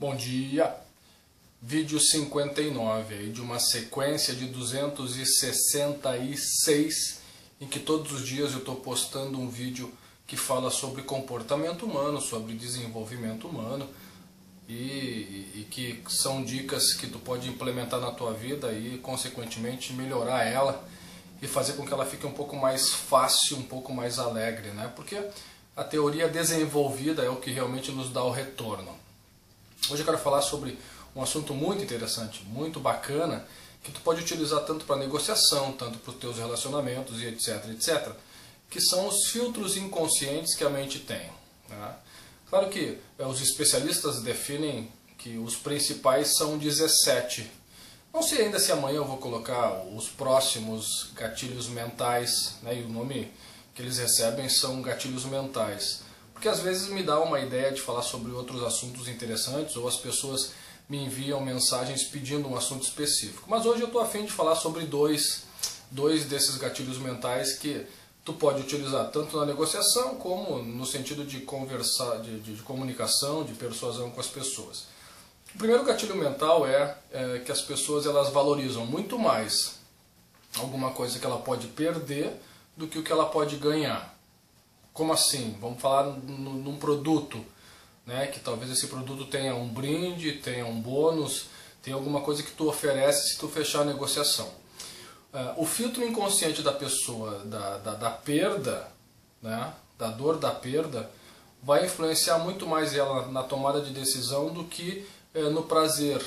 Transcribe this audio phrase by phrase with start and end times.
[0.00, 0.74] Bom dia!
[1.60, 7.20] Vídeo 59 aí de uma sequência de 266
[7.60, 9.92] em que todos os dias eu estou postando um vídeo
[10.26, 13.86] que fala sobre comportamento humano, sobre desenvolvimento humano
[14.66, 14.72] e,
[15.54, 20.82] e, que são dicas que tu pode implementar na tua vida e consequentemente melhorar ela
[21.42, 24.90] e fazer com que ela fique um pouco mais fácil, um pouco mais alegre, né?
[24.96, 25.22] Porque
[25.76, 28.98] a teoria desenvolvida é o que realmente nos dá o retorno.
[29.88, 30.78] Hoje eu quero falar sobre
[31.16, 33.44] um assunto muito interessante, muito bacana,
[33.82, 38.12] que tu pode utilizar tanto para negociação, tanto para os teus relacionamentos e etc, etc,
[38.68, 41.30] que são os filtros inconscientes que a mente tem.
[41.68, 41.94] Né?
[42.48, 47.50] Claro que é, os especialistas definem que os principais são 17.
[48.12, 52.78] Não sei ainda se amanhã eu vou colocar os próximos gatilhos mentais, né?
[52.78, 53.32] e o nome
[53.74, 56.02] que eles recebem são gatilhos mentais
[56.40, 59.96] porque às vezes me dá uma ideia de falar sobre outros assuntos interessantes ou as
[59.96, 60.52] pessoas
[60.88, 63.44] me enviam mensagens pedindo um assunto específico.
[63.46, 65.44] Mas hoje eu estou afim de falar sobre dois,
[65.90, 67.86] dois desses gatilhos mentais que
[68.24, 73.44] tu pode utilizar tanto na negociação como no sentido de conversar, de, de, de comunicação,
[73.44, 74.84] de persuasão com as pessoas.
[75.54, 79.74] O primeiro gatilho mental é, é que as pessoas elas valorizam muito mais
[80.56, 82.32] alguma coisa que ela pode perder
[82.74, 84.18] do que o que ela pode ganhar.
[84.92, 85.56] Como assim?
[85.60, 87.44] Vamos falar num produto,
[88.06, 88.26] né?
[88.26, 91.46] que talvez esse produto tenha um brinde, tenha um bônus,
[91.82, 94.46] tenha alguma coisa que tu oferece se tu fechar a negociação.
[95.32, 98.88] Uh, o filtro inconsciente da pessoa, da, da, da perda,
[99.40, 99.72] né?
[99.96, 101.08] da dor da perda,
[101.62, 106.24] vai influenciar muito mais ela na tomada de decisão do que eh, no prazer.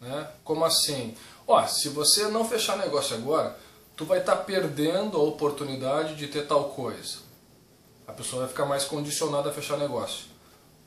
[0.00, 0.28] Né?
[0.42, 1.14] Como assim?
[1.46, 3.56] Ó, se você não fechar negócio agora,
[3.96, 7.18] tu vai estar tá perdendo a oportunidade de ter tal coisa.
[8.12, 10.26] A pessoa vai ficar mais condicionada a fechar negócio.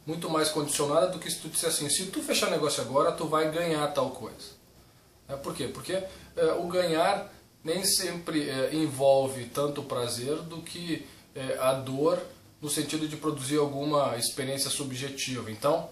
[0.05, 3.25] Muito mais condicionada do que se tu disser assim, se tu fechar negócio agora, tu
[3.25, 4.53] vai ganhar tal coisa.
[5.27, 5.67] É, por quê?
[5.67, 12.21] Porque é, o ganhar nem sempre é, envolve tanto prazer do que é, a dor
[12.61, 15.49] no sentido de produzir alguma experiência subjetiva.
[15.49, 15.89] Então,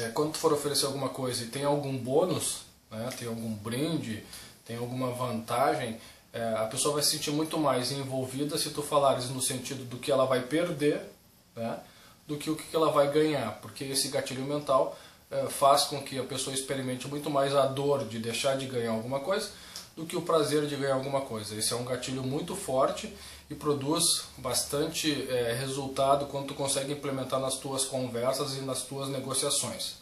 [0.00, 4.24] é, quando tu for oferecer alguma coisa e tem algum bônus, né, tem algum brinde,
[4.66, 6.00] tem alguma vantagem,
[6.32, 9.98] é, a pessoa vai se sentir muito mais envolvida se tu falares no sentido do
[9.98, 11.02] que ela vai perder,
[11.56, 11.78] né,
[12.26, 14.96] do que o que ela vai ganhar, porque esse gatilho mental
[15.30, 18.92] é, faz com que a pessoa experimente muito mais a dor de deixar de ganhar
[18.92, 19.50] alguma coisa
[19.96, 21.54] do que o prazer de ganhar alguma coisa.
[21.56, 23.12] Esse é um gatilho muito forte
[23.48, 29.08] e produz bastante é, resultado quando tu consegue implementar nas tuas conversas e nas tuas
[29.08, 29.96] negociações.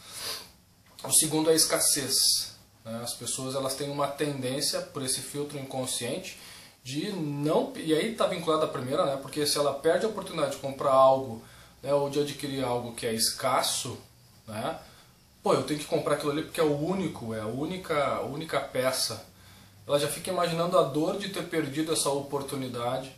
[1.03, 2.58] O segundo é a escassez.
[2.85, 3.01] Né?
[3.03, 6.39] As pessoas elas têm uma tendência por esse filtro inconsciente
[6.83, 9.19] de não e aí está vinculada a primeira, né?
[9.21, 11.43] Porque se ela perde a oportunidade de comprar algo,
[11.83, 13.99] né, ou de adquirir algo que é escasso,
[14.47, 14.79] né?
[15.43, 18.59] Pô, eu tenho que comprar aquilo ali porque é o único, é a única, única
[18.61, 19.25] peça.
[19.87, 23.13] Ela já fica imaginando a dor de ter perdido essa oportunidade.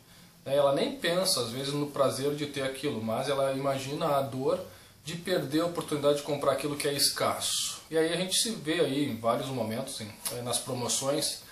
[0.44, 0.56] Né?
[0.56, 4.60] Ela nem pensa às vezes no prazer de ter aquilo, mas ela imagina a dor
[5.04, 7.79] de perder a oportunidade de comprar aquilo que é escasso.
[7.90, 11.42] E aí a gente se vê aí em vários momentos, eh, nas promoções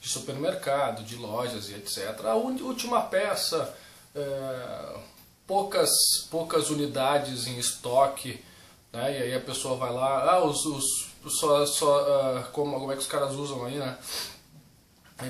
[0.00, 2.24] de supermercado, de lojas e etc.
[2.24, 3.74] A última peça,
[4.14, 4.96] é,
[5.44, 5.90] poucas,
[6.30, 8.42] poucas unidades em estoque,
[8.92, 9.18] né?
[9.18, 12.94] e aí a pessoa vai lá, ah, os, os só, só uh, como, como é
[12.94, 13.98] que os caras usam aí, né?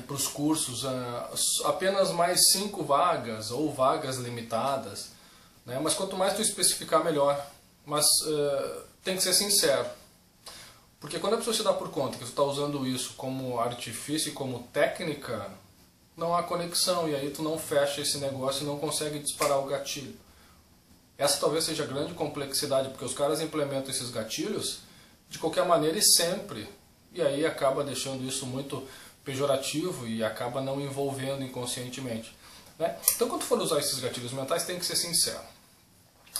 [0.07, 5.13] para os cursos, uh, apenas mais cinco vagas ou vagas limitadas,
[5.65, 5.81] né?
[5.83, 7.43] mas quanto mais tu especificar, melhor.
[7.87, 9.87] Mas uh, tem que ser sincero.
[11.01, 14.31] Porque quando a pessoa se dá por conta que você está usando isso como artifício
[14.31, 15.51] e como técnica,
[16.17, 19.67] não há conexão e aí tu não fecha esse negócio e não consegue disparar o
[19.67, 20.15] gatilho.
[21.17, 24.81] Essa talvez seja a grande complexidade, porque os caras implementam esses gatilhos
[25.29, 26.69] de qualquer maneira e sempre.
[27.13, 28.87] E aí acaba deixando isso muito
[29.25, 32.37] pejorativo e acaba não envolvendo inconscientemente.
[32.79, 32.97] Né?
[33.15, 35.43] Então quando for usar esses gatilhos mentais tem que ser sincero.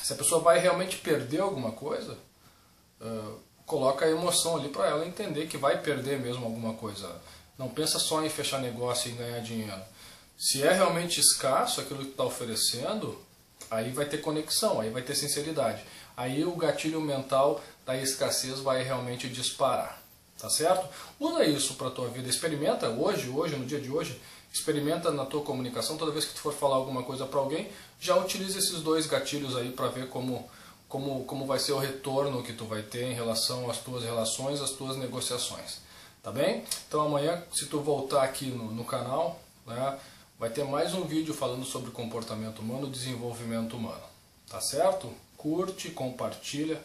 [0.03, 2.17] Se a pessoa vai realmente perder alguma coisa,
[3.01, 7.15] uh, coloca a emoção ali para ela entender que vai perder mesmo alguma coisa.
[7.57, 9.81] Não pensa só em fechar negócio e ganhar dinheiro.
[10.39, 13.21] Se é realmente escasso aquilo que está oferecendo,
[13.71, 15.85] aí vai ter conexão, aí vai ter sinceridade.
[16.17, 20.03] Aí o gatilho mental da escassez vai realmente disparar.
[20.39, 20.89] Tá certo?
[21.21, 22.29] Usa isso para tua vida.
[22.29, 24.21] Experimenta hoje, hoje, no dia de hoje.
[24.53, 25.97] Experimenta na tua comunicação.
[25.97, 27.69] Toda vez que tu for falar alguma coisa para alguém,
[28.01, 30.49] já utilize esses dois gatilhos aí para ver como
[30.89, 34.61] como, como vai ser o retorno que tu vai ter em relação às tuas relações,
[34.61, 35.79] às tuas negociações.
[36.23, 36.65] Tá bem?
[36.89, 39.99] Então amanhã, se tu voltar aqui no, no canal, né,
[40.39, 44.03] vai ter mais um vídeo falando sobre comportamento humano desenvolvimento humano.
[44.49, 45.13] Tá certo?
[45.37, 46.83] Curte, compartilha,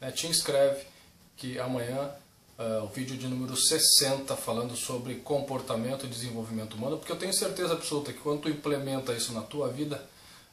[0.00, 0.84] né, te inscreve
[1.36, 2.10] que amanhã
[2.58, 7.32] uh, o vídeo de número 60 falando sobre comportamento e desenvolvimento humano, porque eu tenho
[7.32, 10.02] certeza absoluta que quando tu implementa isso na tua vida,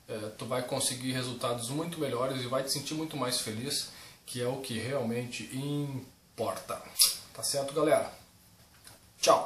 [0.09, 3.89] uh, tu vai conseguir resultados muito melhores e vai te sentir muito mais feliz,
[4.25, 6.81] que é o que realmente importa.
[7.33, 8.23] Tá certo, galera?